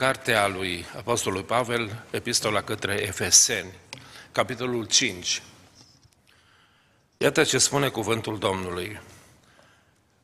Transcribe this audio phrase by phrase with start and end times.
[0.00, 3.72] Cartea lui Apostolului Pavel, Epistola către Efeseni,
[4.32, 5.42] capitolul 5.
[7.16, 9.00] Iată ce spune cuvântul Domnului.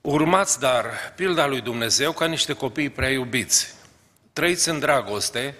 [0.00, 0.86] Urmați, dar,
[1.16, 3.74] pilda lui Dumnezeu ca niște copii prea iubiți.
[4.32, 5.54] Trăiți în dragoste,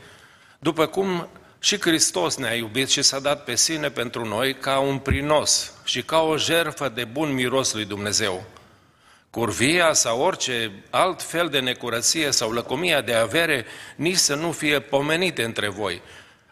[0.59, 1.29] după cum
[1.59, 6.03] și Hristos ne-a iubit și s-a dat pe sine pentru noi ca un prinos și
[6.03, 8.45] ca o jerfă de bun miros lui Dumnezeu.
[9.37, 13.67] Curvia sau orice alt fel de necurăție sau lăcomia de avere
[13.97, 16.03] nici să nu fie pomenite între voi,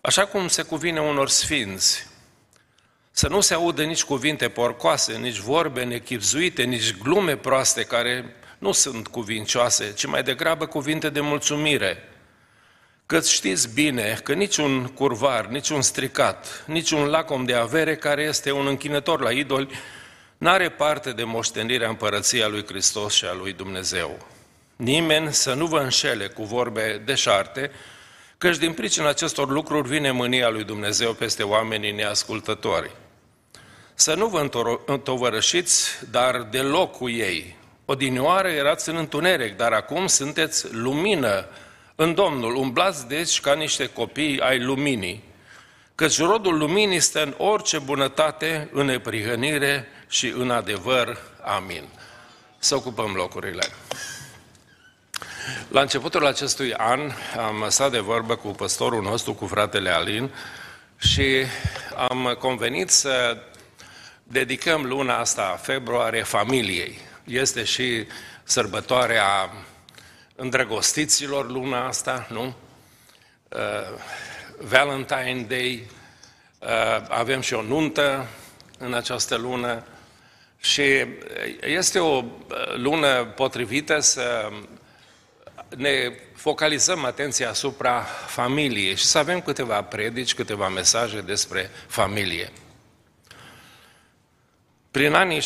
[0.01, 2.07] așa cum se cuvine unor sfinți.
[3.11, 8.73] Să nu se audă nici cuvinte porcoase, nici vorbe nechipzuite, nici glume proaste care nu
[8.73, 12.09] sunt cuvincioase, ci mai degrabă cuvinte de mulțumire.
[13.07, 18.67] Căți știți bine că niciun curvar, niciun stricat, niciun lacom de avere care este un
[18.67, 19.69] închinător la idoli,
[20.45, 24.19] n-are parte de moștenirea împărăției lui Hristos și a lui Dumnezeu.
[24.77, 27.71] Nimeni să nu vă înșele cu vorbe deșarte,
[28.39, 32.91] căci din pricina acestor lucruri vine mânia lui Dumnezeu peste oamenii neascultători.
[33.95, 34.49] Să nu vă
[34.87, 37.57] întovărășiți, dar deloc cu ei.
[37.85, 41.47] Odinioară erați în întuneric, dar acum sunteți lumină
[41.95, 42.55] în Domnul.
[42.55, 45.25] Umblați deci ca niște copii ai luminii.
[45.95, 51.19] Căci rodul luminii stă în orice bunătate, în neprihănire și în adevăr.
[51.43, 51.89] Amin.
[52.59, 53.67] Să ocupăm locurile.
[55.69, 60.31] La începutul acestui an am stat de vorbă cu păstorul nostru, cu fratele Alin,
[60.97, 61.45] și
[61.97, 63.39] am convenit să
[64.23, 66.99] dedicăm luna asta, februarie, familiei.
[67.25, 68.07] Este și
[68.45, 69.53] sărbătoarea
[70.37, 72.55] îndrăgostiților luna asta, nu?
[73.49, 73.99] Uh,
[74.59, 75.91] Valentine Day,
[76.59, 78.27] uh, avem și o nuntă
[78.79, 79.85] în această lună
[80.65, 81.07] și
[81.61, 82.25] este o uh,
[82.75, 84.49] lună potrivită să
[85.77, 92.51] ne focalizăm atenția asupra familiei și să avem câteva predici, câteva mesaje despre familie.
[94.91, 95.45] Prin anii 79-80,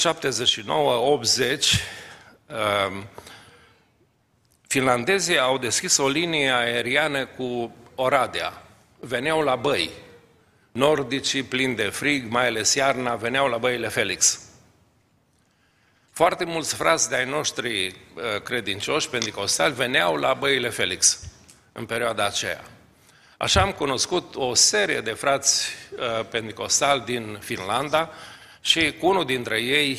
[2.46, 3.02] uh,
[4.67, 8.62] finlandezii au deschis o linie aeriană cu Oradea.
[9.00, 9.90] Veneau la băi.
[10.73, 14.48] Nordicii plini de frig, mai ales iarna, veneau la băile Felix.
[16.18, 21.20] Foarte mulți frați de-ai noștri uh, credincioși, pentecostali, veneau la băile Felix
[21.73, 22.64] în perioada aceea.
[23.36, 25.68] Așa am cunoscut o serie de frați
[25.98, 28.11] uh, pentecostali din Finlanda
[28.61, 29.98] și cu unul dintre ei,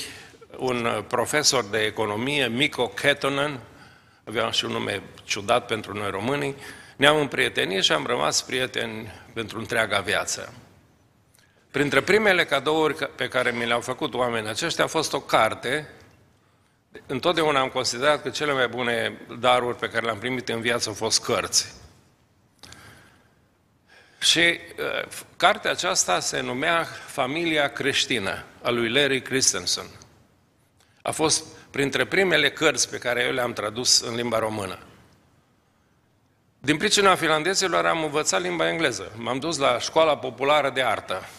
[0.58, 3.60] un profesor de economie, Mikko Ketonen,
[4.24, 6.56] avea și un nume ciudat pentru noi românii,
[6.96, 10.54] ne-am împrietenit și am rămas prieteni pentru întreaga viață.
[11.72, 15.90] Printre primele cadouri pe care mi le-au făcut oamenii aceștia a fost o carte.
[17.06, 20.96] Întotdeauna am considerat că cele mai bune daruri pe care le-am primit în viață au
[20.96, 21.74] fost cărți.
[24.20, 25.08] Și uh,
[25.38, 29.86] cartea aceasta se numea Familia creștină, a lui Larry Christensen.
[31.02, 34.80] A fost printre primele cărți pe care eu le-am tradus în limba română.
[36.60, 39.12] Din pricina finlandezilor am învățat limba engleză.
[39.16, 41.30] M-am dus la școala populară de artă.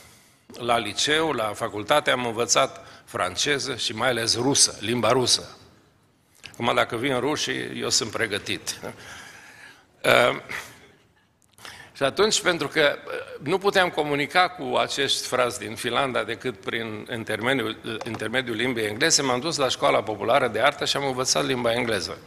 [0.59, 5.57] La liceu, la facultate am învățat franceză și mai ales rusă, limba rusă.
[6.53, 8.81] Acum dacă vin rușii, eu sunt pregătit.
[10.05, 10.41] Uh,
[11.93, 17.07] și atunci, pentru că uh, nu puteam comunica cu acești frați din Finlanda decât prin
[17.13, 21.45] intermediul, uh, intermediul limbii engleze, m-am dus la școala populară de artă și am învățat
[21.45, 22.19] limba engleză.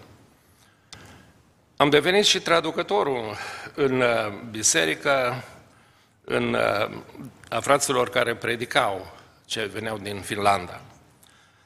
[1.78, 3.38] Am devenit și traducătorul
[3.74, 5.44] în uh, biserică,
[6.24, 6.58] în,
[7.50, 10.82] a fraților care predicau ce veneau din Finlanda.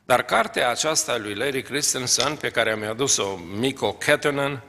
[0.05, 4.61] Dar cartea aceasta lui Larry Christensen, pe care mi-a adus-o Mikko Kettunen,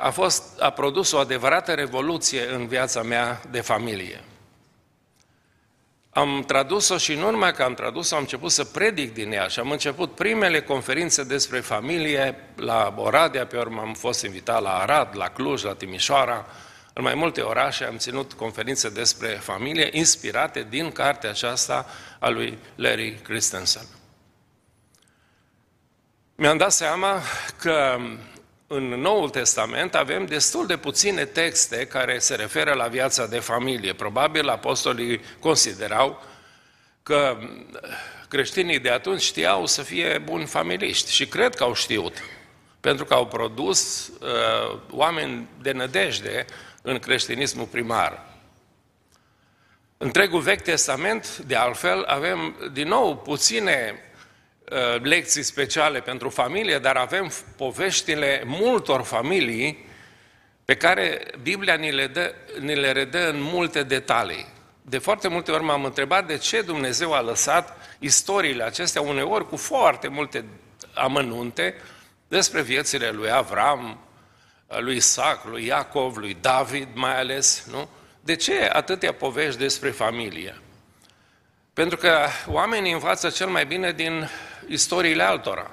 [0.00, 4.24] a, fost, a produs o adevărată revoluție în viața mea de familie.
[6.10, 9.58] Am tradus-o și nu numai că am tradus-o, am început să predic din ea și
[9.58, 15.16] am început primele conferințe despre familie la Oradea, pe urmă am fost invitat la Arad,
[15.16, 16.46] la Cluj, la Timișoara,
[16.96, 21.86] în mai multe orașe am ținut conferințe despre familie inspirate din cartea aceasta
[22.18, 23.86] a lui Larry Christensen.
[26.34, 27.20] Mi-am dat seama
[27.58, 27.96] că
[28.66, 33.92] în Noul Testament avem destul de puține texte care se referă la viața de familie.
[33.92, 36.22] Probabil apostolii considerau
[37.02, 37.38] că
[38.28, 42.22] creștinii de atunci știau să fie buni familiști și cred că au știut,
[42.84, 46.44] pentru că au produs uh, oameni de nădejde
[46.82, 48.32] în creștinismul primar.
[49.96, 54.04] Întregul Vechi Testament, de altfel, avem din nou puține
[54.70, 59.88] Uh, lecții speciale pentru familie, dar avem poveștile multor familii
[60.64, 64.46] pe care Biblia ni le, dă, ni le redă în multe detalii.
[64.82, 69.56] De foarte multe ori m-am întrebat de ce Dumnezeu a lăsat istoriile acestea, uneori cu
[69.56, 70.44] foarte multe
[70.94, 71.74] amănunte,
[72.34, 73.98] despre viețile lui Avram,
[74.68, 77.88] lui Isaac, lui Iacov, lui David mai ales, nu?
[78.20, 80.60] De ce atâtea povești despre familie?
[81.72, 84.28] Pentru că oamenii învață cel mai bine din
[84.68, 85.70] istoriile altora.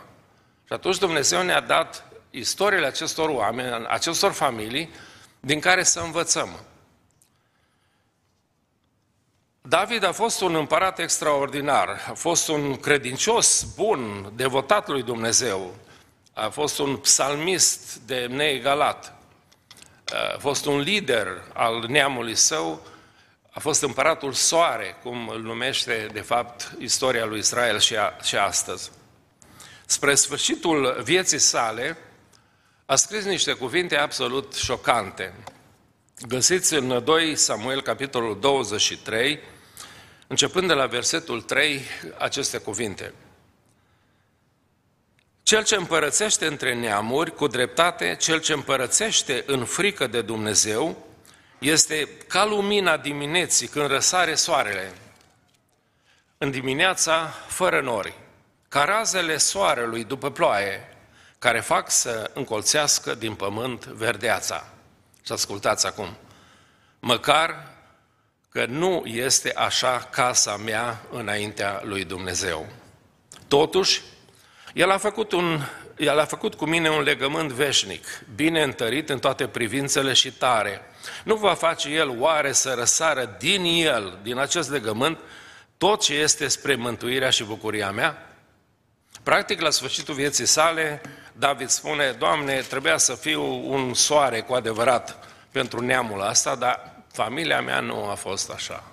[0.65, 4.89] Și atunci Dumnezeu ne-a dat istoriile acestor oameni, acestor familii,
[5.39, 6.59] din care să învățăm.
[9.61, 15.75] David a fost un împărat extraordinar, a fost un credincios bun, devotat lui Dumnezeu,
[16.33, 19.13] a fost un psalmist de neegalat,
[20.05, 22.85] a fost un lider al neamului său,
[23.51, 28.35] a fost împăratul soare, cum îl numește de fapt istoria lui Israel și, a, și
[28.35, 28.91] astăzi.
[29.85, 31.97] Spre sfârșitul vieții sale,
[32.85, 35.33] a scris niște cuvinte absolut șocante.
[36.27, 39.39] Găsiți în 2 Samuel, capitolul 23,
[40.27, 41.81] începând de la versetul 3,
[42.17, 43.13] aceste cuvinte.
[45.43, 51.07] Cel ce împărățește între neamuri, cu dreptate, cel ce împărățește în frică de Dumnezeu,
[51.59, 54.91] este ca lumina dimineții când răsare soarele,
[56.37, 58.13] în dimineața fără nori,
[58.67, 60.97] ca razele soarelui după ploaie,
[61.39, 64.67] care fac să încolțească din pământ verdeața.
[65.25, 66.17] Și ascultați acum,
[66.99, 67.67] măcar
[68.49, 72.67] că nu este așa casa mea înaintea lui Dumnezeu.
[73.47, 74.01] Totuși,
[74.73, 75.59] el a făcut, un,
[75.97, 80.81] el a făcut cu mine un legământ veșnic, bine întărit în toate privințele și tare.
[81.23, 85.17] Nu va face el oare să răsară din el, din acest legământ,
[85.77, 88.35] tot ce este spre mântuirea și bucuria mea?
[89.23, 91.01] Practic, la sfârșitul vieții sale,
[91.33, 97.61] David spune, Doamne, trebuia să fiu un soare cu adevărat pentru neamul ăsta, dar familia
[97.61, 98.83] mea nu a fost așa.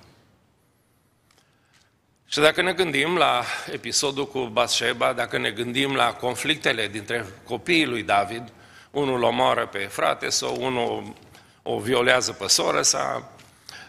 [2.31, 7.87] Și dacă ne gândim la episodul cu Bathsheba, dacă ne gândim la conflictele dintre copiii
[7.87, 8.53] lui David,
[8.91, 11.15] unul omoară pe frate sau unul
[11.63, 13.33] o violează pe soră sa,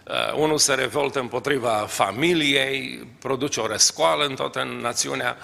[0.08, 5.38] uh, unul se revoltă împotriva familiei, produce o răscoală în toată națiunea,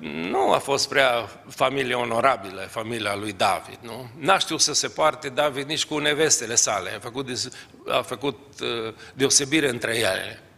[0.00, 4.10] nu a fost prea familie onorabilă, familia lui David, nu?
[4.18, 7.28] N-a știut să se poarte David nici cu nevestele sale, a făcut,
[7.88, 8.38] a făcut
[9.14, 10.49] deosebire între ele.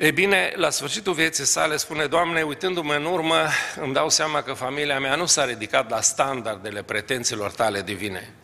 [0.00, 3.46] E bine, la sfârșitul vieții sale spune, Doamne, uitându-mă în urmă,
[3.80, 8.34] îmi dau seama că familia mea nu s-a ridicat la standardele pretențiilor tale divine.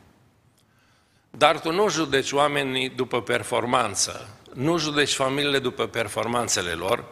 [1.30, 7.04] Dar tu nu judeci oamenii după performanță, nu judeci familiile după performanțele lor,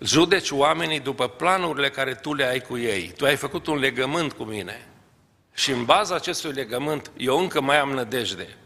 [0.00, 3.12] Judeci oamenii după planurile care tu le ai cu ei.
[3.16, 4.88] Tu ai făcut un legământ cu mine.
[5.54, 8.56] Și în baza acestui legământ, eu încă mai am nădejde.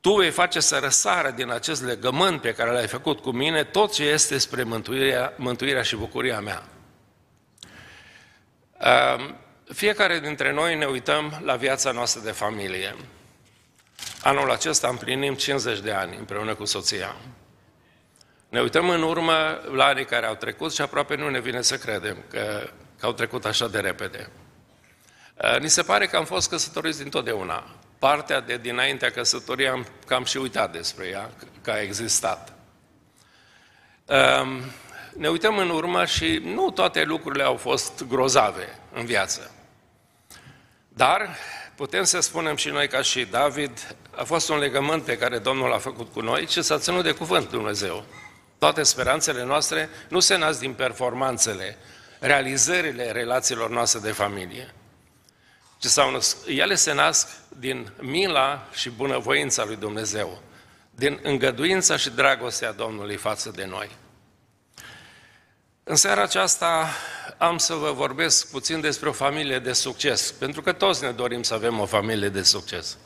[0.00, 3.92] Tu vei face să răsară din acest legământ pe care l-ai făcut cu mine tot
[3.92, 6.62] ce este spre mântuirea, mântuirea și bucuria mea.
[9.72, 12.96] Fiecare dintre noi ne uităm la viața noastră de familie.
[14.22, 17.16] Anul acesta împlinim 50 de ani împreună cu soția.
[18.48, 21.76] Ne uităm în urmă la anii care au trecut și aproape nu ne vine să
[21.76, 24.30] credem că, că au trecut așa de repede.
[25.42, 27.64] Uh, ni se pare că am fost căsătoriți dintotdeauna.
[28.00, 31.30] Partea de dinaintea căsătoriei am cam și uitat despre ea,
[31.62, 32.52] că a existat.
[34.04, 34.60] Um,
[35.16, 39.50] ne uităm în urmă și nu toate lucrurile au fost grozave în viață.
[40.88, 41.36] Dar
[41.74, 45.72] putem să spunem și noi ca și David, a fost un legământ pe care Domnul
[45.72, 48.04] a făcut cu noi și s-a ținut de cuvânt Dumnezeu.
[48.58, 51.76] Toate speranțele noastre nu se nasc din performanțele,
[52.18, 54.74] realizările relațiilor noastre de familie,
[55.80, 60.42] ci sau ele se nasc din mila și bunăvoința lui Dumnezeu,
[60.90, 63.90] din îngăduința și dragostea Domnului față de noi.
[65.84, 66.88] În seara aceasta
[67.38, 71.42] am să vă vorbesc puțin despre o familie de succes, pentru că toți ne dorim
[71.42, 72.96] să avem o familie de succes.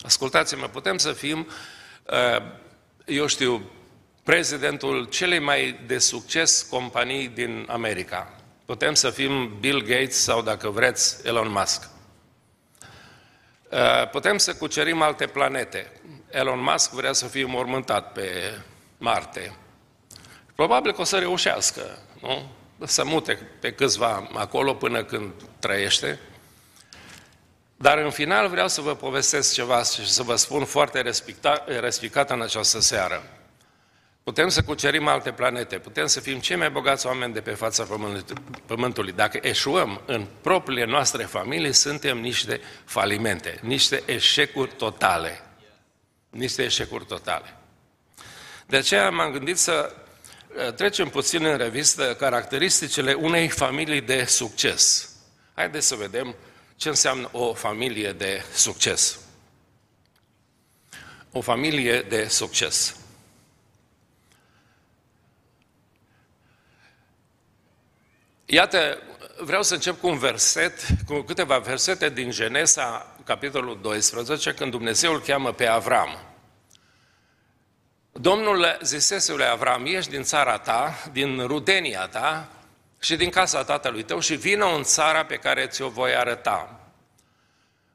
[0.00, 1.46] Ascultați-mă, putem să fim,
[2.06, 2.42] uh,
[3.04, 3.70] eu știu,
[4.22, 8.36] prezidentul celei mai de succes companii din America.
[8.64, 11.91] Putem să fim Bill Gates sau, dacă vreți, Elon Musk.
[13.72, 15.92] Uh, putem să cucerim alte planete.
[16.30, 18.58] Elon Musk vrea să fie mormântat pe
[18.98, 19.56] Marte.
[20.54, 22.50] Probabil că o să reușească, nu?
[22.86, 26.18] Să mute pe câțiva acolo până când trăiește.
[27.76, 31.12] Dar în final vreau să vă povestesc ceva și să vă spun foarte
[31.66, 33.22] respicat în această seară.
[34.24, 37.86] Putem să cucerim alte planete, putem să fim cei mai bogați oameni de pe fața
[38.66, 39.12] Pământului.
[39.12, 45.40] Dacă eșuăm în propriile noastre familii, suntem niște falimente, niște eșecuri totale.
[46.30, 47.56] Niște eșecuri totale.
[48.66, 49.94] De aceea m-am gândit să
[50.66, 55.10] uh, trecem puțin în revistă caracteristicile unei familii de succes.
[55.54, 56.34] Haideți să vedem
[56.76, 59.18] ce înseamnă o familie de succes.
[61.32, 62.96] O familie de succes.
[68.54, 68.98] Iată,
[69.38, 75.12] vreau să încep cu un verset, cu câteva versete din Genesa, capitolul 12, când Dumnezeu
[75.12, 76.18] îl cheamă pe Avram.
[78.12, 82.48] Domnul zisese lui Avram, ieși din țara ta, din rudenia ta
[83.00, 86.80] și din casa tatălui tău și vină în țara pe care ți-o voi arăta.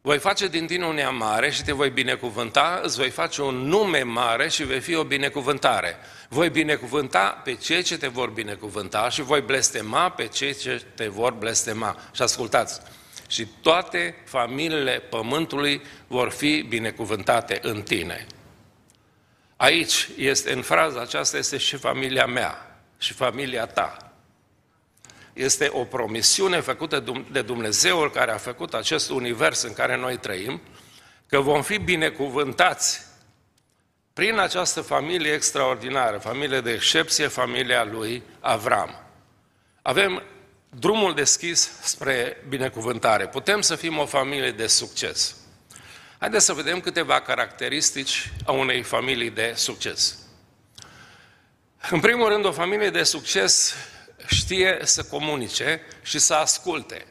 [0.08, 3.56] Voi face din tine un neam mare și te voi binecuvânta, îți voi face un
[3.56, 5.96] nume mare și vei fi o binecuvântare.
[6.30, 11.08] Voi binecuvânta pe cei ce te vor binecuvânta și voi blestema pe cei ce te
[11.08, 11.98] vor blestema.
[12.12, 12.82] Și ascultați,
[13.28, 18.28] și toate familiile pământului vor fi binecuvântate în tine.
[19.56, 24.07] Aici este, în fraza aceasta, este și familia mea și familia ta.
[25.38, 30.62] Este o promisiune făcută de Dumnezeul care a făcut acest univers în care noi trăim,
[31.28, 33.06] că vom fi binecuvântați
[34.14, 39.04] prin această familie extraordinară, familie de excepție, familia lui Avram.
[39.82, 40.24] Avem
[40.70, 43.28] drumul deschis spre binecuvântare.
[43.28, 45.36] Putem să fim o familie de succes.
[46.20, 50.18] Haideți să vedem câteva caracteristici a unei familii de succes.
[51.90, 53.76] În primul rând, o familie de succes
[54.28, 57.06] știe să comunice și să asculte.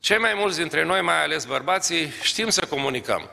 [0.00, 3.30] Cei mai mulți dintre noi, mai ales bărbații, știm să comunicăm.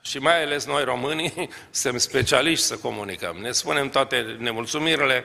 [0.00, 1.32] Și mai ales noi românii
[1.70, 3.36] suntem specialiști să comunicăm.
[3.36, 5.24] Ne spunem toate nemulțumirile,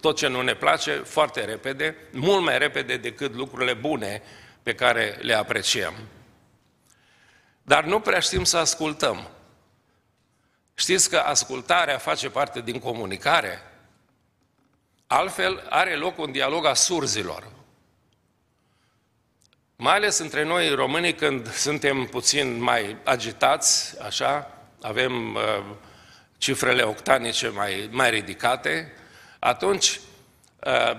[0.00, 4.22] tot ce nu ne place, foarte repede, mult mai repede decât lucrurile bune
[4.62, 5.94] pe care le apreciem.
[7.62, 9.28] Dar nu prea știm să ascultăm.
[10.74, 13.71] Știți că ascultarea face parte din comunicare?
[15.12, 17.50] Altfel, are loc un dialog a surzilor.
[19.76, 25.42] Mai ales între noi românii, când suntem puțin mai agitați, așa, avem uh,
[26.38, 28.92] cifrele octanice mai, mai ridicate,
[29.38, 30.00] atunci,
[30.66, 30.96] uh,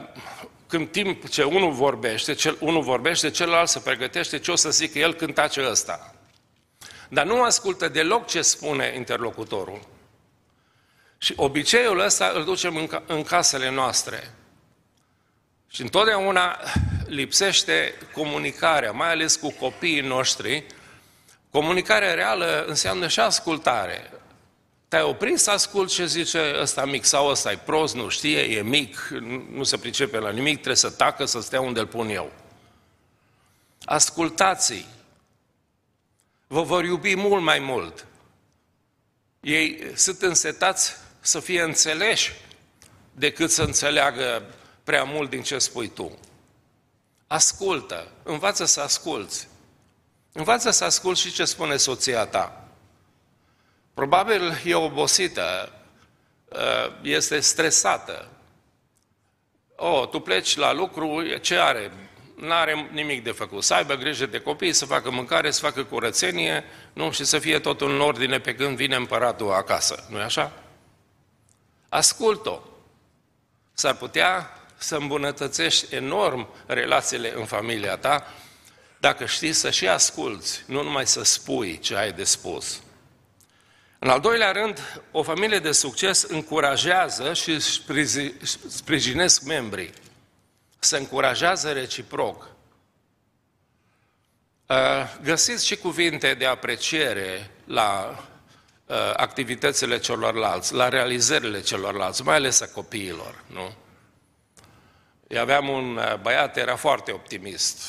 [0.68, 5.00] când timp ce unul vorbește, cel, unul vorbește, celălalt se pregătește ce o să zică
[5.00, 6.16] el când tace ăsta.
[7.10, 9.93] Dar nu ascultă deloc ce spune interlocutorul.
[11.24, 14.34] Și obiceiul ăsta îl ducem în, în casele noastre.
[15.70, 16.60] Și întotdeauna
[17.06, 20.66] lipsește comunicarea, mai ales cu copiii noștri.
[21.52, 24.12] Comunicarea reală înseamnă și ascultare.
[24.88, 28.62] Te-ai oprit să ascult ce zice ăsta mic sau ăsta e prost, nu știe, e
[28.62, 29.08] mic,
[29.52, 32.32] nu se pricepe la nimic, trebuie să tacă, să stea unde îl pun eu.
[33.86, 34.86] Ascultați-i.
[36.48, 38.06] Vă vor iubi mult mai mult.
[39.40, 42.34] Ei sunt însetați să fie înțeleși
[43.12, 44.44] decât să înțeleagă
[44.84, 46.20] prea mult din ce spui tu.
[47.28, 49.48] Ascultă, învață să asculți.
[50.32, 52.68] Învață să asculți și ce spune soția ta.
[53.94, 55.72] Probabil e obosită,
[56.46, 58.28] uh, este stresată.
[59.76, 61.92] O, tu pleci la lucru, ce are?
[62.36, 63.64] Nu are nimic de făcut.
[63.64, 66.64] Să aibă grijă de copii, să facă mâncare, să facă curățenie,
[66.94, 67.12] nu?
[67.12, 70.08] Și să fie totul în ordine pe când vine împăratul acasă.
[70.10, 70.63] nu e așa?
[71.94, 72.60] Ascult-o.
[73.74, 78.28] S-ar putea să îmbunătățești enorm relațiile în familia ta
[79.00, 82.82] dacă știi să și asculți, nu numai să spui ce ai de spus.
[84.00, 87.60] În al doilea rând, o familie de succes încurajează și
[88.68, 89.94] sprijinesc membrii.
[90.80, 92.48] Se încurajează reciproc.
[95.22, 98.33] Găsiți și cuvinte de apreciere la Uh,
[99.16, 103.74] activitățile celorlalți, la realizările celorlalți, mai ales a copiilor, nu?
[105.34, 107.82] Eu aveam un uh, băiat, era foarte optimist,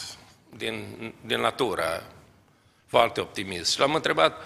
[0.56, 2.02] din, din natură,
[2.86, 3.72] foarte optimist.
[3.72, 4.42] Și l-am întrebat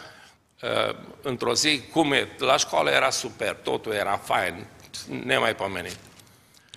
[0.62, 4.66] uh, într-o zi cum e, la școală era super, totul era fain,
[5.06, 5.96] nemaipomenit.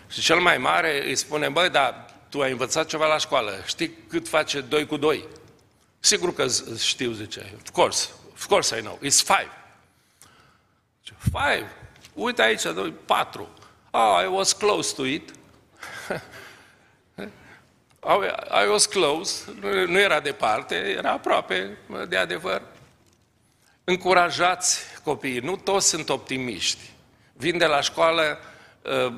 [0.07, 3.91] Și cel mai mare îi spune, băi, dar tu ai învățat ceva la școală, știi
[4.07, 5.27] cât face 2 cu 2?
[6.00, 6.45] Sigur că
[6.77, 9.61] știu, zice, of course, of course I know, it's five.
[11.22, 11.70] Five.
[12.13, 13.50] Uite aici, doi, patru.
[13.92, 15.32] Oh, I was close to it.
[18.63, 19.51] I was close,
[19.88, 22.62] nu era departe, era aproape de adevăr.
[23.84, 26.92] Încurajați copiii, nu toți sunt optimiști.
[27.34, 28.40] vin de la școală
[28.82, 29.13] uh,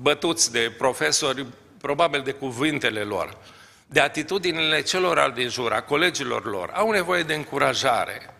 [0.00, 1.46] bătuți de profesori,
[1.80, 3.36] probabil de cuvintele lor,
[3.86, 8.34] de atitudinile celor din jur, a colegilor lor, au nevoie de încurajare.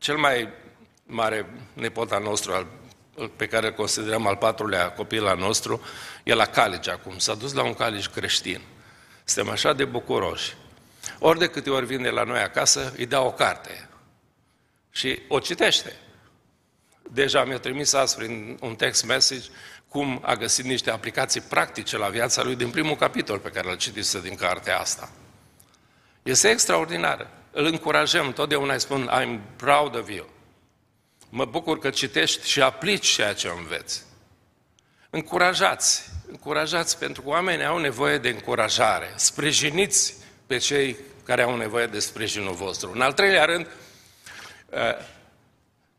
[0.00, 0.48] Uh, cel mai
[1.06, 2.66] mare nepot al nostru,
[3.36, 5.80] pe care îl considerăm al patrulea copil al nostru,
[6.22, 8.60] e la college acum, s-a dus la un college creștin.
[9.24, 10.56] Suntem așa de bucuroși.
[11.18, 13.88] Ori de câte ori vine la noi acasă, îi dau o carte
[14.90, 15.96] și o citește.
[17.02, 19.48] Deja mi-a trimis azi prin un text message
[19.88, 23.76] cum a găsit niște aplicații practice la viața lui din primul capitol pe care îl
[23.76, 25.10] citise din cartea asta.
[26.22, 27.39] Este extraordinar.
[27.50, 30.28] Îl încurajăm, totdeauna îi spun, I'm proud of you.
[31.28, 34.02] Mă bucur că citești și aplici ceea ce înveți.
[35.10, 39.12] Încurajați, încurajați pentru că oamenii au nevoie de încurajare.
[39.16, 40.14] Sprijiniți
[40.46, 42.90] pe cei care au nevoie de sprijinul vostru.
[42.94, 43.66] În al treilea rând,
[44.70, 44.94] eh,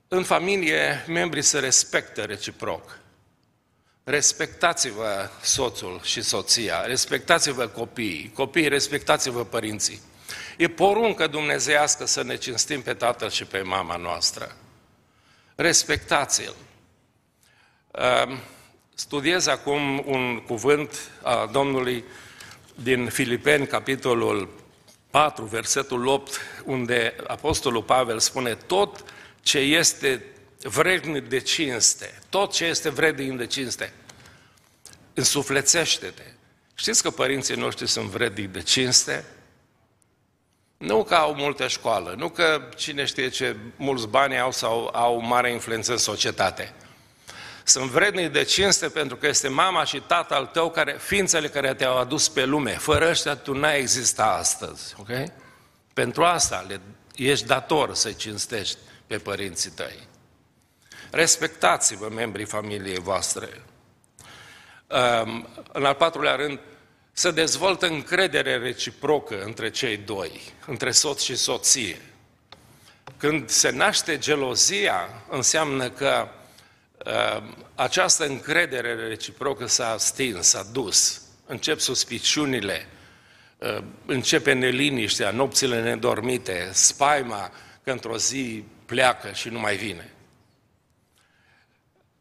[0.08, 3.00] în familie, membrii se respectă reciproc.
[4.04, 10.02] Respectați-vă soțul și soția, respectați-vă copiii, copiii respectați-vă părinții.
[10.58, 14.56] E poruncă dumnezeiască să ne cinstim pe tatăl și pe mama noastră.
[15.56, 16.56] Respectați-l.
[17.92, 18.40] Ehm,
[18.96, 22.04] studiez acum un cuvânt a Domnului
[22.76, 24.50] din Filipeni, capitolul
[25.10, 29.04] 4, versetul 8, unde Apostolul Pavel spune tot
[29.42, 30.26] ce este
[30.62, 33.94] vrednic de cinste, tot ce este vrednic de cinste,
[35.14, 36.24] însuflețește-te.
[36.76, 39.26] Știți că părinții noștri sunt vrednici de cinste?
[40.82, 45.22] Nu că au multă școală, nu că cine știe ce mulți bani au sau au
[45.22, 46.74] mare influență în societate.
[47.64, 51.74] Sunt vrednici de cinste pentru că este mama și tata al tău, care, ființele care
[51.74, 52.72] te-au adus pe lume.
[52.72, 54.96] Fără ăștia tu n-ai exista astăzi.
[54.98, 55.10] ok?
[55.94, 56.82] Pentru asta le,
[57.16, 60.08] ești dator să-i cinstești pe părinții tăi.
[61.12, 63.50] Respectați-vă membrii familiei voastre.
[65.72, 66.60] În al patrulea rând,
[67.12, 72.02] să dezvoltă încredere reciprocă între cei doi, între soț și soție.
[73.18, 76.28] Când se naște gelozia, înseamnă că
[77.06, 77.44] uh,
[77.76, 81.22] această încredere reciprocă s-a stins, s-a dus.
[81.46, 82.88] Încep suspiciunile,
[83.58, 87.52] uh, începe neliniștea, nopțile nedormite, spaima
[87.84, 90.14] că într-o zi pleacă și nu mai vine.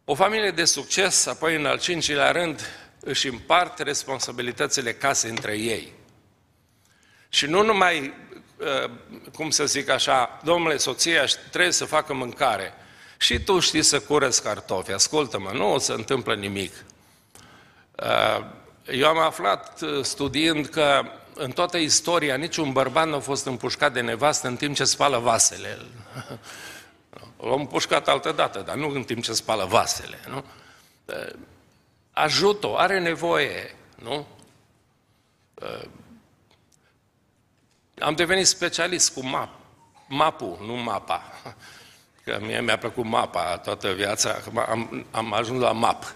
[0.05, 2.61] O familie de succes, apoi în al cincilea rând,
[3.01, 5.93] își împart responsabilitățile casei între ei.
[7.29, 8.15] Și nu numai,
[8.57, 8.91] uh,
[9.35, 12.75] cum să zic așa, domnule, soția trebuie să facă mâncare.
[13.19, 16.73] Și tu știi să curăți cartofi, ascultă-mă, nu o să întâmplă nimic.
[17.95, 18.45] Uh,
[18.87, 21.03] eu am aflat, uh, studiind, că
[21.35, 25.19] în toată istoria niciun bărbat nu a fost împușcat de nevastă în timp ce spală
[25.19, 25.79] vasele.
[27.49, 30.21] L-am împușcat altă dată, dar nu în timp ce spală vasele.
[30.29, 30.45] Nu?
[32.21, 34.27] Ajută are nevoie, nu?
[35.55, 35.89] Uh,
[37.99, 39.49] am devenit specialist cu map,
[40.09, 41.23] mapul, nu mapa.
[42.25, 44.37] Că mie mi-a plăcut mapa toată viața,
[44.69, 46.15] am, am ajuns la map.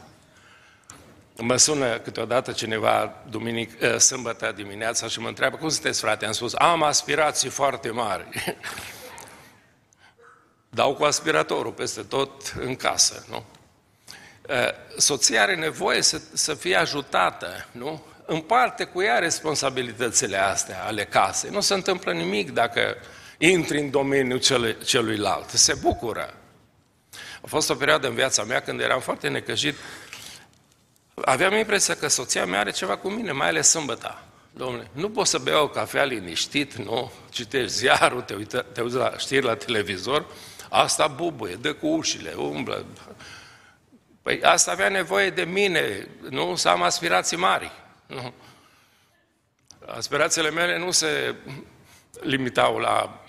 [1.36, 6.26] Mă sună câteodată cineva duminic, uh, sâmbătă dimineața și mă întreabă, cum sunteți frate?
[6.26, 8.26] Am spus, am aspirații foarte mari.
[10.68, 13.44] Dau cu aspiratorul peste tot în casă, nu?
[14.46, 18.02] Eh, soția are nevoie să, să fie ajutată, nu?
[18.26, 21.50] Împarte cu ea responsabilitățile astea ale casei.
[21.50, 22.96] Nu se întâmplă nimic dacă
[23.38, 24.40] intri în domeniul
[24.84, 25.48] celuilalt.
[25.48, 26.34] Se bucură.
[27.42, 29.74] A fost o perioadă în viața mea când eram foarte necăjit.
[31.14, 34.24] Aveam impresia că soția mea are ceva cu mine, mai ales sâmbăta.
[34.52, 37.12] Domnule, nu poți să beau o cafea liniștit, nu?
[37.30, 40.26] Citești ziarul, te, uită, te uiți la știri la televizor,
[40.70, 42.84] asta bubuie, dă cu ușile, umblă,
[44.24, 47.72] Păi asta avea nevoie de mine, nu să am aspirații mari.
[48.06, 48.32] Nu.
[49.86, 51.34] Aspirațiile mele nu se
[52.20, 53.24] limitau la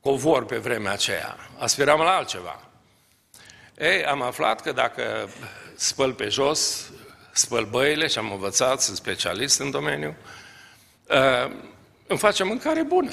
[0.00, 1.36] covor pe vremea aceea.
[1.58, 2.60] Aspiram la altceva.
[3.78, 5.28] Ei, am aflat că dacă
[5.76, 6.90] spăl pe jos,
[7.32, 10.16] spăl băile și am învățat, sunt specialist în domeniu,
[11.08, 11.52] uh,
[12.06, 13.10] îmi face mâncare bună.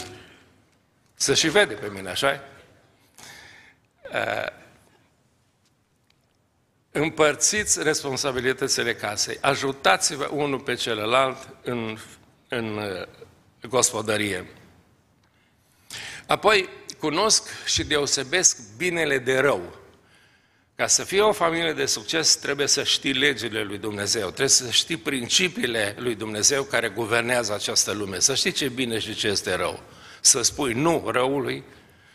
[1.15, 2.43] Să și vede pe mine, așa
[4.11, 4.65] uh,
[6.97, 11.97] împărțiți responsabilitățile casei, ajutați-vă unul pe celălalt în,
[12.47, 13.07] în uh,
[13.69, 14.45] gospodărie.
[16.27, 19.75] Apoi, cunosc și deosebesc binele de rău.
[20.75, 24.69] Ca să fie o familie de succes, trebuie să știi legile lui Dumnezeu, trebuie să
[24.69, 29.27] știi principiile lui Dumnezeu care guvernează această lume, să știi ce e bine și ce
[29.27, 29.83] este rău.
[30.21, 31.63] Să spui nu răului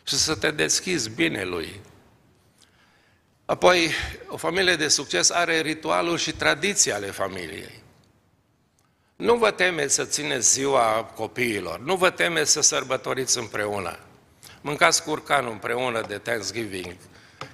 [0.03, 1.81] și să te deschizi bine lui.
[3.53, 3.91] Apoi,
[4.29, 7.83] o familie de succes are ritualuri și tradiții ale familiei.
[9.17, 13.99] Nu vă temeți să țineți ziua copiilor, nu vă temeți să sărbătoriți împreună.
[14.61, 16.97] Mâncați curcanul împreună de Thanksgiving,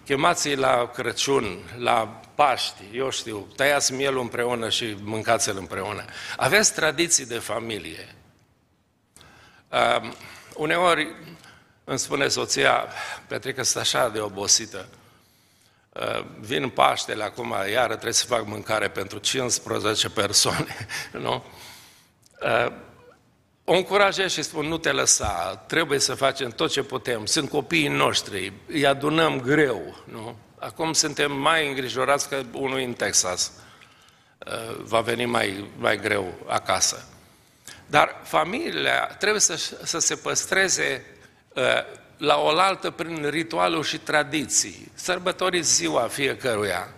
[0.05, 6.05] chemați-i la Crăciun, la Paști, eu știu, tăiați mielul împreună și mâncați-l împreună.
[6.37, 8.15] Aveți tradiții de familie.
[9.69, 10.11] Uh,
[10.55, 11.15] uneori
[11.85, 12.87] îmi spune soția,
[13.27, 14.89] Petrică, sunt așa de obosită.
[16.01, 21.45] Uh, vin Paștele acum, iară trebuie să fac mâncare pentru 15 persoane, nu?
[22.43, 22.73] Uh,
[23.65, 27.89] o încurajez și spun, nu te lăsa, trebuie să facem tot ce putem, sunt copiii
[27.89, 30.37] noștri, îi adunăm greu, nu?
[30.59, 33.53] Acum suntem mai îngrijorați că unul în Texas
[34.47, 37.09] uh, va veni mai, mai greu acasă.
[37.87, 41.05] Dar familia trebuie să, să se păstreze
[41.55, 41.63] uh,
[42.19, 44.91] la oaltă prin ritualuri și tradiții.
[44.95, 46.95] Sărbătoriți ziua fiecăruia.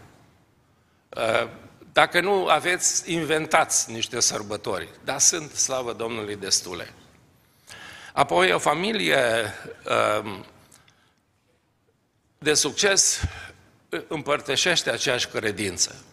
[1.08, 1.48] Uh,
[1.92, 4.88] dacă nu aveți, inventați niște sărbători.
[5.04, 6.92] Dar sunt, slavă Domnului, destule.
[8.12, 9.54] Apoi, o familie
[10.22, 10.44] um,
[12.38, 13.20] de succes
[14.08, 16.04] împărtășește aceeași credință.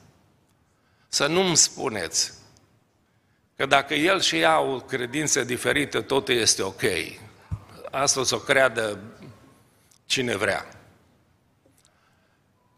[1.08, 2.34] Să nu-mi spuneți
[3.56, 6.82] că dacă el și ea au credințe diferite, totul este ok.
[8.02, 9.00] Asta o să o creadă
[10.06, 10.66] cine vrea.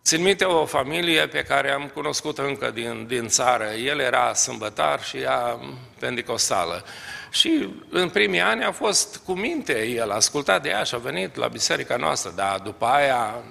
[0.03, 3.65] Țin minte o familie pe care am cunoscut încă din, din țară.
[3.65, 5.59] El era sâmbătar și ea
[5.99, 6.85] pentecostală.
[7.31, 10.97] Și în primii ani a fost cu minte, el a ascultat de ea și a
[10.97, 13.43] venit la biserica noastră, dar după aia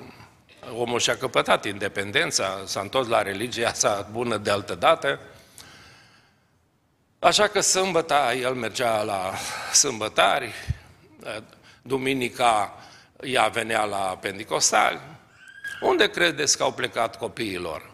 [0.75, 5.21] omul și-a căpătat independența, s-a întors la religia sa bună de altă dată.
[7.19, 9.33] Așa că sâmbăta el mergea la
[9.73, 10.55] sâmbătari,
[11.89, 12.79] duminica
[13.23, 15.01] ea venea la pentecostali,
[15.81, 17.91] unde credeți că au plecat copiilor?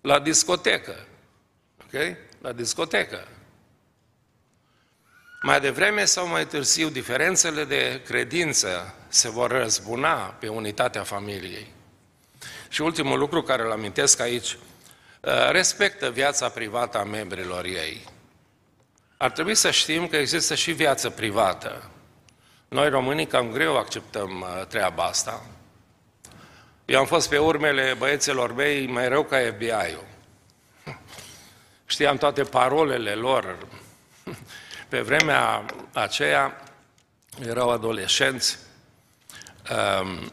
[0.00, 1.06] La discotecă.
[1.84, 2.16] Ok?
[2.40, 3.28] La discotecă.
[5.42, 11.72] Mai devreme sau mai târziu, diferențele de credință se vor răzbuna pe unitatea familiei.
[12.68, 14.52] Și ultimul lucru care îl amintesc aici,
[15.20, 18.04] uh, respectă viața privată a membrilor ei.
[19.16, 21.90] Ar trebui să știm că există și viață privată.
[22.74, 25.42] Noi românii cam greu acceptăm uh, treaba asta.
[26.84, 30.06] Eu am fost pe urmele băieților mei mai rău ca FBI-ul.
[31.86, 33.58] Știam toate parolele lor.
[34.88, 36.62] Pe vremea aceea
[37.46, 38.58] erau adolescenți.
[39.70, 40.32] Um,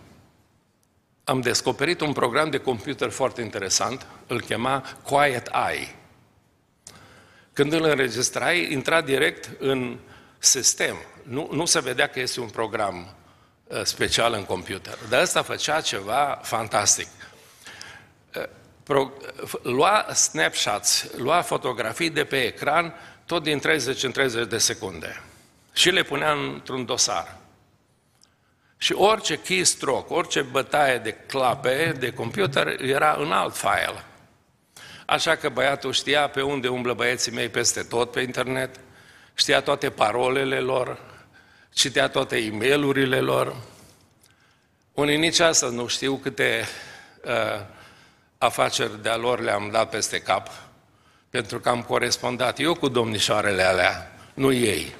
[1.24, 5.96] am descoperit un program de computer foarte interesant, îl chema Quiet Eye.
[7.54, 10.00] Când îl înregistrai, intra direct în
[10.44, 10.96] sistem.
[11.24, 13.16] Nu, nu se vedea că este un program
[13.72, 14.98] Uh, special în computer.
[15.10, 17.08] Dar ăsta făcea ceva fantastic.
[18.36, 18.44] Uh,
[18.84, 19.12] pro,
[19.62, 22.94] lua snapshots, lua fotografii de pe ecran,
[23.26, 25.24] tot din 30 în 30 de secunde.
[25.74, 27.38] Și le punea într-un dosar.
[28.78, 34.04] Și orice keystroke, orice bătaie de clape de computer era în alt file.
[35.06, 38.80] Așa că băiatul știa pe unde umblă băieții mei peste tot pe internet,
[39.42, 41.00] știa toate parolele lor,
[41.74, 43.56] citea toate e mail lor.
[44.94, 46.68] Unii nici asta nu știu câte
[47.24, 47.66] uh,
[48.38, 50.50] afaceri de-a lor le-am dat peste cap,
[51.30, 54.96] pentru că am corespondat eu cu domnișoarele alea, nu ei.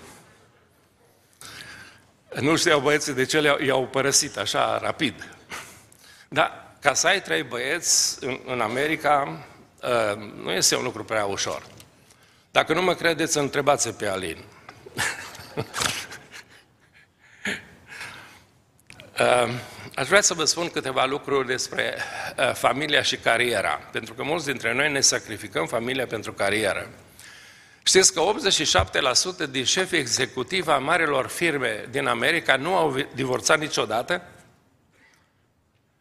[2.40, 5.36] Nu știau băieții de ce i-au părăsit așa rapid.
[6.30, 9.46] Dar ca să ai trei băieți în, în America,
[9.82, 11.64] uh, nu este un lucru prea ușor.
[12.52, 14.44] Dacă nu mă credeți, întrebați pe Alin.
[19.16, 19.60] Ehm,
[19.96, 21.96] aș vrea să vă spun câteva lucruri despre
[22.36, 26.90] eh, familia și cariera, pentru că mulți dintre noi ne sacrificăm familia pentru carieră.
[27.84, 28.22] Știți că
[29.48, 34.22] 87% din șefii executivi a marilor firme din America nu au divorțat niciodată?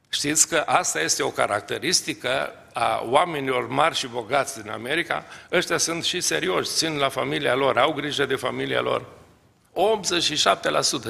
[0.08, 5.24] Știți că asta este o caracteristică a oamenilor mari și bogați din America?
[5.52, 9.06] Ăștia sunt și serioși, țin la familia lor, au grijă de familia lor.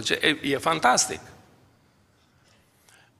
[0.01, 1.21] 87%, ce, e, e fantastic.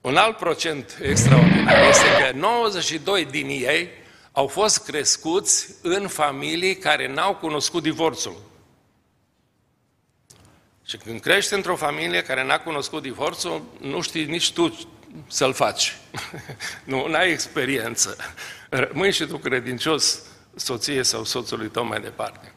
[0.01, 3.89] Un alt procent extraordinar este că 92 din ei
[4.31, 8.49] au fost crescuți în familii care n-au cunoscut divorțul.
[10.85, 14.89] Și când crești într-o familie care n-a cunoscut divorțul, nu știi nici tu
[15.27, 15.97] să-l faci.
[16.83, 18.15] nu ai experiență.
[18.69, 20.19] Rămâi și tu credincios
[20.55, 22.53] soției sau soțului tău mai departe.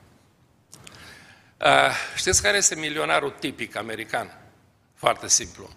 [1.60, 4.38] Uh, știți care este milionarul tipic american?
[4.94, 5.70] Foarte simplu.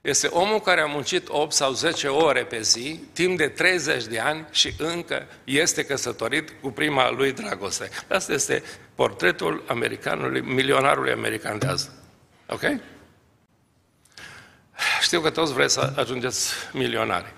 [0.00, 4.18] Este omul care a muncit 8 sau 10 ore pe zi, timp de 30 de
[4.18, 7.88] ani și încă este căsătorit cu prima lui dragoste.
[8.08, 8.62] Asta este
[8.94, 11.90] portretul americanului, milionarului american de azi.
[12.46, 12.62] Ok?
[15.00, 17.32] Știu că toți vreți să ajungeți milionari.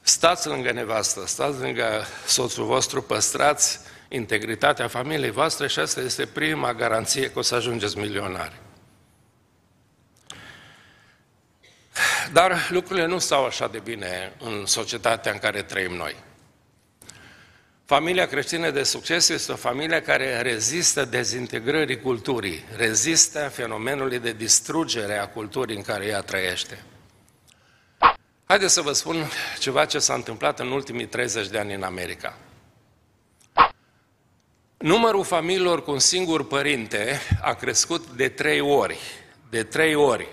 [0.00, 6.74] Stați lângă nevastă, stați lângă soțul vostru, păstrați integritatea familiei voastre și asta este prima
[6.74, 8.60] garanție că o să ajungeți milionari.
[12.32, 16.16] Dar lucrurile nu stau așa de bine în societatea în care trăim noi.
[17.92, 25.18] Familia creștină de succes este o familie care rezistă dezintegrării culturii, rezistă fenomenului de distrugere
[25.18, 26.84] a culturii în care ea trăiește.
[28.44, 32.38] Haideți să vă spun ceva ce s-a întâmplat în ultimii 30 de ani în America.
[34.78, 38.98] Numărul familiilor cu un singur părinte a crescut de trei ori.
[39.50, 40.28] De trei ori.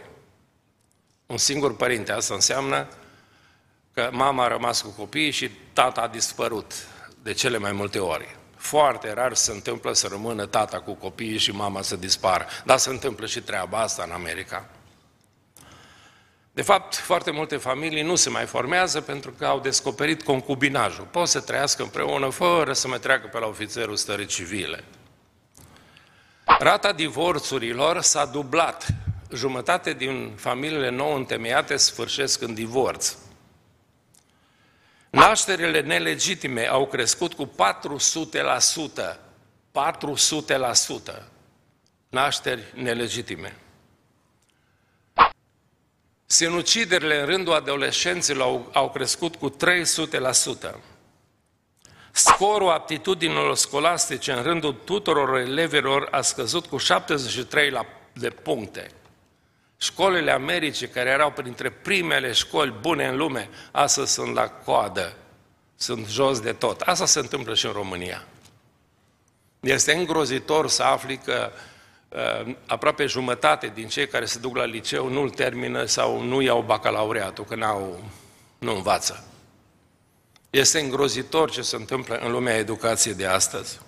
[1.26, 2.12] Un singur părinte.
[2.12, 2.88] Asta înseamnă
[3.94, 6.74] că mama a rămas cu copiii și tata a dispărut
[7.30, 8.36] de cele mai multe ori.
[8.56, 12.46] Foarte rar se întâmplă să rămână tata cu copiii și mama să dispară.
[12.66, 14.70] Dar se întâmplă și treaba asta în America.
[16.52, 21.08] De fapt, foarte multe familii nu se mai formează pentru că au descoperit concubinajul.
[21.12, 24.84] Pot să trăiască împreună fără să mai treacă pe la ofițerul stării civile.
[26.60, 28.88] Rata divorțurilor s-a dublat.
[29.34, 33.16] Jumătate din familiile nou întemeiate sfârșesc în divorț.
[35.10, 37.52] Nașterile nelegitime au crescut cu 400%.
[41.12, 41.24] 400%.
[42.10, 43.58] Nașteri nelegitime.
[46.26, 49.56] Sinuciderile în rândul adolescenților au, au crescut cu 300%.
[52.12, 57.80] Scorul aptitudinilor scolastice în rândul tuturor elevilor a scăzut cu 73
[58.14, 58.92] de puncte.
[59.82, 65.14] Școlile Americii, care erau printre primele școli bune în lume, astăzi sunt la coadă,
[65.76, 66.82] sunt jos de tot.
[66.82, 68.26] Asta se întâmplă și în România.
[69.60, 71.52] Este îngrozitor să afli că
[72.10, 76.62] uh, aproape jumătate din cei care se duc la liceu nu-l termină sau nu iau
[76.62, 78.04] bacalaureatul, că n-au,
[78.58, 79.24] nu învață.
[80.50, 83.80] Este îngrozitor ce se întâmplă în lumea educației de astăzi.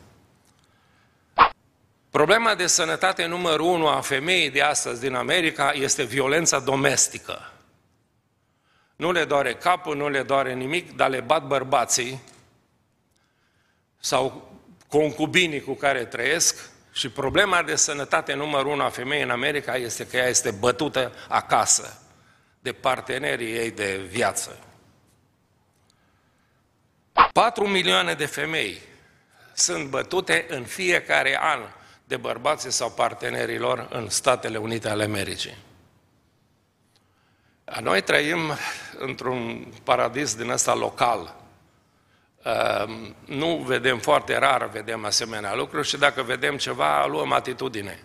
[2.12, 7.52] Problema de sănătate numărul unu a femeii de astăzi din America este violența domestică.
[8.96, 12.22] Nu le doare capul, nu le doare nimic, dar le bat bărbații
[14.00, 14.52] sau
[14.88, 20.08] concubinii cu care trăiesc și problema de sănătate numărul unu a femeii în America este
[20.08, 22.02] că ea este bătută acasă
[22.60, 24.60] de partenerii ei de viață.
[27.34, 28.82] 4 milioane de femei
[29.54, 31.60] sunt bătute în fiecare an
[32.12, 35.58] de bărbații sau partenerilor în Statele Unite ale Americii.
[37.82, 38.52] Noi trăim
[38.98, 41.36] într-un paradis din ăsta local.
[42.44, 48.04] Ehm, nu vedem foarte rar, vedem asemenea lucruri și dacă vedem ceva, luăm atitudine.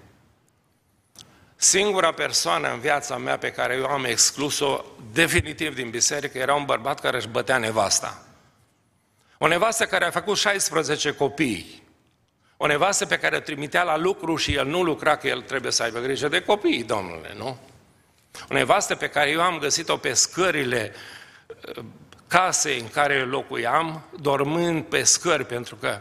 [1.56, 6.64] Singura persoană în viața mea pe care eu am exclus-o definitiv din biserică era un
[6.64, 8.22] bărbat care își bătea nevasta.
[9.38, 11.85] O nevastă care a făcut 16 copii,
[12.56, 15.72] o nevastă pe care o trimitea la lucru și el nu lucra, că el trebuie
[15.72, 17.58] să aibă grijă de copii, domnule, nu?
[18.48, 20.92] O nevastă pe care eu am găsit-o pe scările
[21.76, 21.84] uh,
[22.26, 26.00] casei în care locuiam, dormând pe scări, pentru că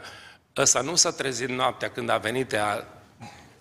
[0.57, 2.87] ăsta nu s-a trezit noaptea când a venit ea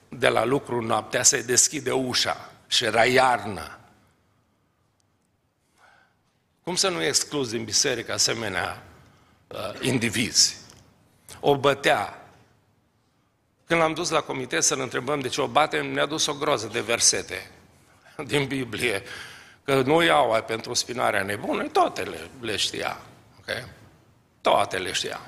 [0.09, 3.79] de la lucru noaptea să-i deschide ușa și era iarnă.
[6.63, 8.83] Cum să nu exclus din biserică asemenea
[9.47, 10.57] uh, indivizi?
[11.41, 12.24] O bătea,
[13.67, 16.67] când l-am dus la comitet să-l întrebăm de ce o batem, ne-a dus o groză
[16.67, 17.51] de versete
[18.27, 19.03] din Biblie,
[19.65, 23.01] că nu iau pentru spinarea nebună, toate le, le știa.
[23.39, 23.65] Okay?
[24.41, 25.21] Toate le știa.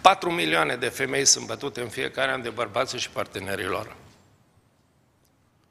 [0.00, 3.96] 4 milioane de femei sunt bătute în fiecare an de bărbații și partenerilor.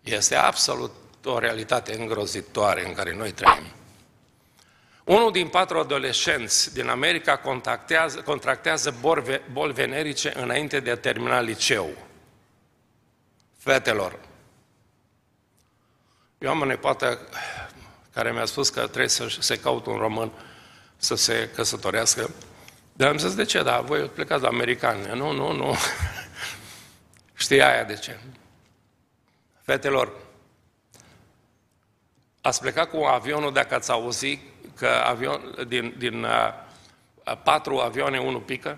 [0.02, 0.92] Este absolut
[1.24, 3.63] o realitate îngrozitoare în care noi trăim.
[5.10, 8.95] Unul din patru adolescenți din America contractează, contractează
[9.52, 11.89] boli venerice înainte de a termina liceu.
[13.58, 14.19] Fetelor.
[16.38, 17.19] Eu am o nepoată
[18.13, 20.32] care mi-a spus că trebuie să se caut un român
[20.98, 22.30] să se căsătorească.
[22.93, 23.63] Dar am zis, de ce?
[23.63, 25.08] Da, voi plecați la americani.
[25.13, 25.76] Nu, nu, nu.
[27.43, 28.19] Știi aia de ce.
[29.62, 30.12] Fetelor,
[32.41, 34.49] ați plecat cu avionul dacă ați auzit
[34.80, 36.54] că avion, din, din uh,
[37.44, 38.78] patru avioane, unul pică?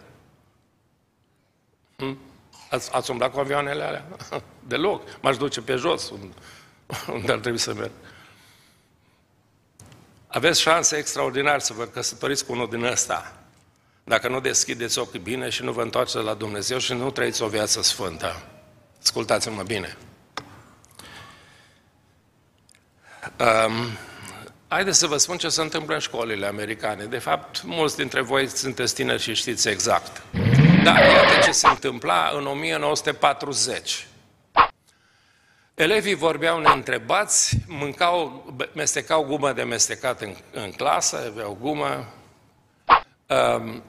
[1.97, 2.17] Hm?
[2.69, 4.05] Ați, ați umblat cu avioanele alea?
[4.67, 5.03] Deloc.
[5.21, 6.35] M-aș duce pe jos, unde,
[7.17, 7.91] unde ar trebui să merg.
[10.27, 13.35] Aveți șanse extraordinare să vă căsătoriți cu unul din ăsta.
[14.03, 17.47] Dacă nu deschideți ochii bine și nu vă întoarceți la Dumnezeu și nu trăiți o
[17.47, 18.43] viață sfântă.
[19.01, 19.97] Ascultați-mă bine.
[23.39, 23.97] Um,
[24.71, 27.03] haideți să vă spun ce se întâmplă în școlile americane.
[27.05, 30.21] De fapt, mulți dintre voi sunteți tineri și știți exact.
[30.83, 34.07] Dar iată ce se întâmpla în 1940.
[35.73, 42.13] Elevii vorbeau neîntrebați, mâncau, mestecau gumă de mestecat în, în clasă, aveau gumă,
[43.27, 43.83] um,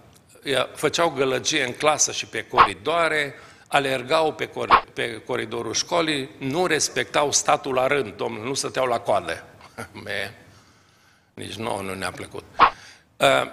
[0.75, 3.35] făceau gălăgie în clasă și pe coridoare,
[3.69, 8.99] alergau pe, cor, pe coridorul școlii, nu respectau statul la rând, domnule, nu stăteau la
[8.99, 9.45] coadă.
[10.05, 10.42] Me,
[11.35, 12.45] nici nouă nu ne-a plăcut.
[13.17, 13.51] Uh,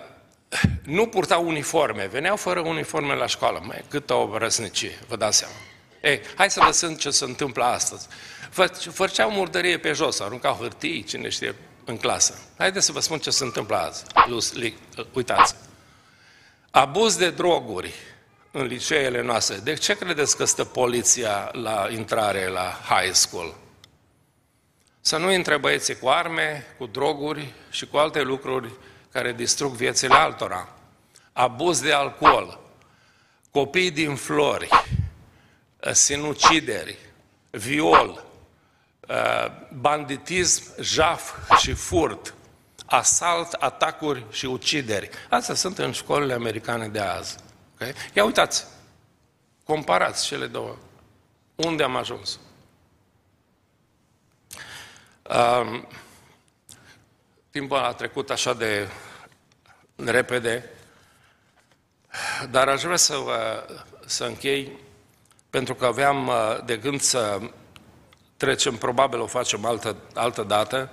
[0.84, 3.62] nu purtau uniforme, veneau fără uniforme la școală.
[3.66, 5.54] Mai câtă o răsnicie, vă dați seama.
[6.02, 8.08] Ei, hai să vă ce se întâmplă astăzi.
[8.92, 12.34] Făceau murdărie pe jos, aruncau hârtii, cine știe, în clasă.
[12.58, 14.04] Haideți să vă spun ce se întâmplă azi.
[15.14, 15.56] Uitați.
[16.72, 17.94] Abuz de droguri
[18.52, 19.56] în liceele noastre.
[19.56, 23.56] De ce credeți că stă poliția la intrare la high school?
[25.10, 28.72] Să nu intre băieții cu arme, cu droguri și cu alte lucruri
[29.12, 30.70] care distrug viețile altora.
[31.34, 32.60] Abuz de alcool,
[33.52, 34.70] copii din flori,
[35.92, 36.98] sinucideri,
[37.50, 38.26] viol,
[39.74, 42.34] banditism, jaf și furt,
[42.86, 45.10] asalt, atacuri și ucideri.
[45.30, 47.38] Astea sunt în școlile americane de azi.
[47.74, 47.94] Okay?
[48.14, 48.66] Ia uitați,
[49.64, 50.76] comparați cele două.
[51.56, 52.40] Unde am ajuns?
[55.30, 55.88] Um,
[57.50, 58.88] timpul a trecut așa de
[59.96, 60.70] repede,
[62.50, 63.66] dar aș vrea să, vă,
[64.06, 64.72] să închei,
[65.50, 67.40] pentru că aveam uh, de gând să
[68.38, 70.92] trecem, probabil o facem altă, altă dată,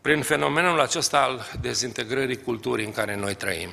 [0.00, 3.70] prin fenomenul acesta al dezintegrării culturii în care noi trăim.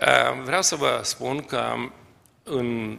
[0.00, 1.74] Uh, vreau să vă spun că
[2.42, 2.98] în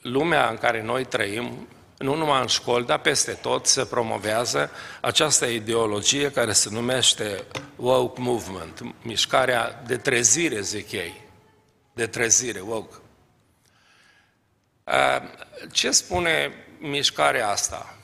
[0.00, 5.46] lumea în care noi trăim, nu numai în școli, dar peste tot se promovează această
[5.46, 7.44] ideologie care se numește
[7.76, 11.20] woke movement, mișcarea de trezire, zic ei,
[11.92, 12.94] de trezire, woke.
[14.84, 15.22] Uh,
[15.72, 17.96] ce spune mișcarea asta?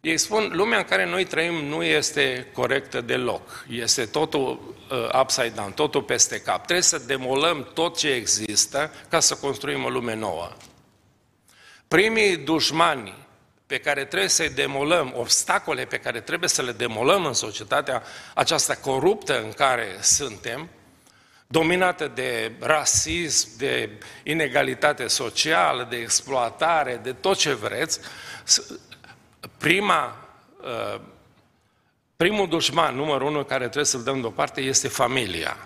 [0.00, 3.64] Ei spun, lumea în care noi trăim nu este corectă deloc.
[3.68, 6.62] Este totul uh, upside down, totul peste cap.
[6.64, 10.52] Trebuie să demolăm tot ce există ca să construim o lume nouă.
[11.90, 13.14] Primii dușmani
[13.66, 18.02] pe care trebuie să-i demolăm, obstacole pe care trebuie să le demolăm în societatea
[18.34, 20.68] aceasta coruptă în care suntem,
[21.46, 23.90] dominată de rasism, de
[24.22, 28.00] inegalitate socială, de exploatare, de tot ce vreți,
[29.58, 30.28] prima,
[30.60, 31.00] uh,
[32.16, 35.56] primul dușman, numărul unu, care trebuie să-l dăm deoparte, este familia.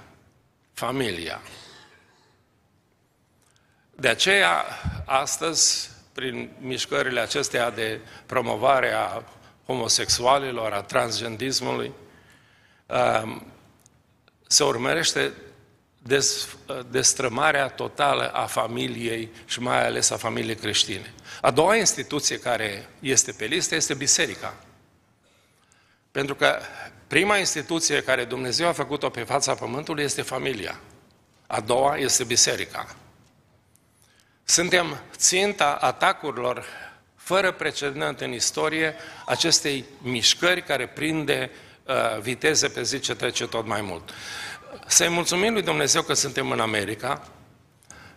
[0.72, 1.40] Familia.
[3.90, 4.64] De aceea,
[5.04, 9.22] astăzi, prin mișcările acestea de promovare a
[9.66, 11.92] homosexualilor, a transgendismului,
[12.86, 13.46] um,
[14.46, 15.32] se urmărește
[16.90, 21.14] destrămarea totală a familiei și mai ales a familiei creștine.
[21.40, 24.54] A doua instituție care este pe listă este biserica.
[26.10, 26.58] Pentru că
[27.06, 30.80] prima instituție care Dumnezeu a făcut-o pe fața pământului este familia.
[31.46, 32.96] A doua este biserica.
[34.44, 36.64] Suntem ținta atacurilor
[37.16, 38.94] fără precedent în istorie
[39.26, 41.50] acestei mișcări care prinde
[41.84, 44.10] uh, viteze pe zi ce trece tot mai mult.
[44.86, 47.28] Să-i mulțumim lui Dumnezeu că suntem în America,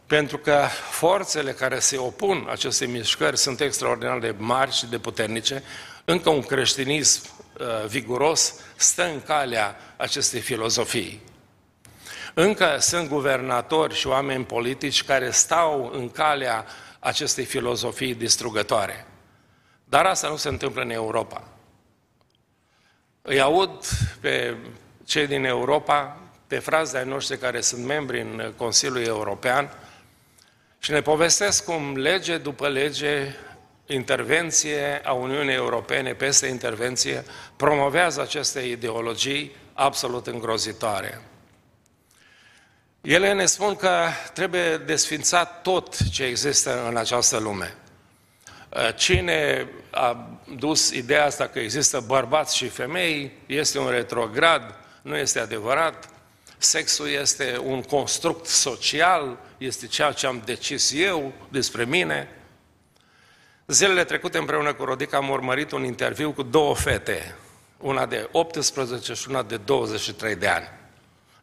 [0.06, 5.64] pentru că forțele care se opun acestei mișcări sunt extraordinar de mari și de puternice.
[6.06, 7.22] Încă un creștinism
[7.60, 11.22] uh, viguros stă în calea acestei filozofii.
[12.40, 16.66] Încă sunt guvernatori și oameni politici care stau în calea
[17.00, 19.06] acestei filozofii distrugătoare.
[19.84, 21.44] Dar asta nu se întâmplă în Europa.
[23.22, 23.86] Îi aud
[24.20, 24.56] pe
[25.06, 29.70] cei din Europa, pe frazi de-ai noștri care sunt membri în Consiliul European
[30.80, 33.36] și ne povestesc cum lege după lege,
[33.86, 37.24] intervenție a Uniunii Europene peste intervenție,
[37.56, 41.22] promovează aceste ideologii absolut îngrozitoare.
[43.08, 47.76] Ele ne spun că trebuie desfințat tot ce există în această lume.
[48.70, 55.16] Uh, cine a dus ideea asta că există bărbați și femei este un retrograd, nu
[55.16, 56.10] este adevărat.
[56.58, 62.30] Sexul este un construct social, este ceea ce am decis eu despre mine.
[63.68, 67.36] Zilele trecute împreună cu Rodica am urmărit un interviu cu două fete,
[67.78, 70.70] una de 18 și una de 23 de ani,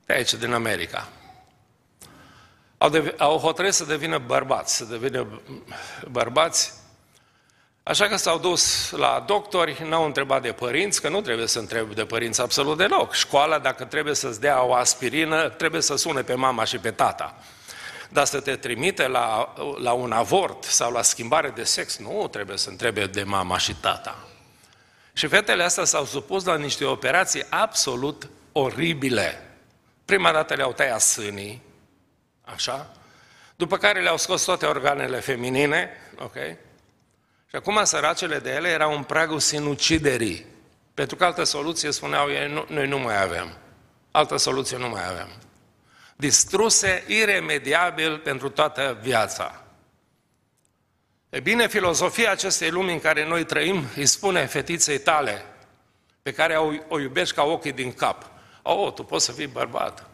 [0.07, 1.09] de aici, din America.
[2.85, 5.41] Au, de, au hotărât să devină bărbați, să devină
[6.11, 6.73] bărbați
[7.83, 11.95] Așa că s-au dus la doctori, n-au întrebat de părinți, că nu trebuie să întrebi
[11.95, 13.15] de părinți absolut deloc.
[13.15, 17.35] Școala, dacă trebuie să-ți dea o aspirină, trebuie să sune pe mama și pe tata.
[18.09, 22.57] Dar să te trimite la, la un avort sau la schimbare de sex, nu trebuie
[22.57, 24.17] să întrebe de mama și tata.
[25.13, 29.57] Și fetele astea s-au supus la niște operații absolut oribile.
[30.05, 31.63] Prima dată le-au tăiat sânii,
[32.45, 32.97] așa,
[33.57, 36.35] după care le-au scos toate organele feminine, ok?
[37.49, 40.47] Și acum săracele de ele erau în pragul sinuciderii.
[40.95, 43.57] Pentru că altă soluție, spuneau ei, nu, noi nu mai avem.
[44.11, 45.29] Altă soluție nu mai avem.
[46.17, 49.63] Distruse iremediabil pentru toată viața.
[51.31, 55.45] E bine, filozofia acestei lumi în care noi trăim îi spune fetiței tale,
[56.23, 58.31] pe care o, o iubești ca ochii din cap.
[58.63, 60.11] Oh, tu poți să fii bărbat.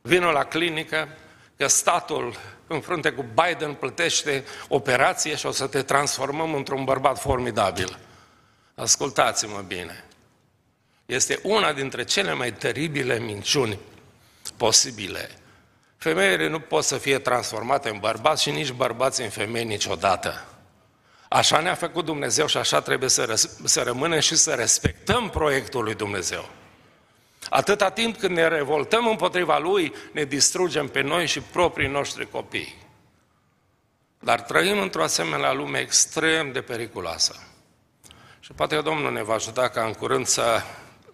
[0.00, 1.08] Vino la clinică,
[1.58, 2.36] că statul
[2.66, 7.98] în frunte cu Biden plătește operație și o să te transformăm într-un bărbat formidabil.
[8.74, 10.04] Ascultați-mă bine.
[11.06, 13.78] Este una dintre cele mai teribile minciuni
[14.56, 15.30] posibile.
[15.96, 20.44] Femeile nu pot să fie transformate în bărbați și nici bărbați în femei niciodată.
[21.28, 25.84] Așa ne-a făcut Dumnezeu și așa trebuie să, răs- să rămânem și să respectăm proiectul
[25.84, 26.48] lui Dumnezeu.
[27.50, 32.86] Atâta timp când ne revoltăm împotriva Lui, ne distrugem pe noi și proprii noștri copii.
[34.20, 37.42] Dar trăim într-o asemenea lume extrem de periculoasă.
[38.40, 40.62] Și poate că Domnul ne va ajuta ca în curând să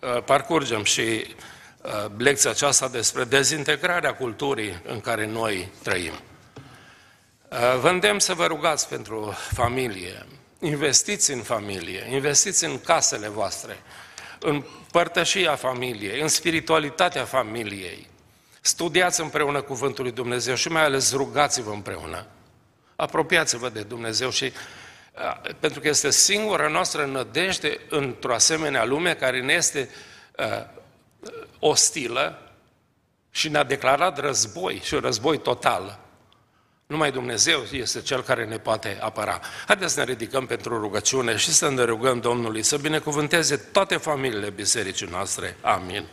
[0.01, 6.13] uh, parcurgem și uh, lecția aceasta despre dezintegrarea culturii în care noi trăim.
[6.13, 10.27] Uh, vă îndemn să vă rugați pentru familie,
[10.61, 13.79] investiți în familie, investiți în casele voastre,
[14.39, 14.65] în
[14.95, 18.07] părtășia familiei, în spiritualitatea familiei.
[18.61, 22.27] Studiați împreună Cuvântul lui Dumnezeu și mai ales rugați-vă împreună.
[22.97, 24.53] Apropiați-vă de Dumnezeu și
[25.59, 29.89] pentru că este singura noastră nădejde într-o asemenea lume care ne este
[30.39, 30.65] uh,
[31.59, 32.53] ostilă
[33.31, 35.99] și ne-a declarat război și război total.
[36.87, 39.41] Numai Dumnezeu este Cel care ne poate apăra.
[39.67, 44.51] Haideți să ne ridicăm pentru rugăciune și să ne rugăm Domnului să binecuvânteze toate familiile
[44.51, 45.57] bisericii noastre.
[45.61, 46.07] Amin.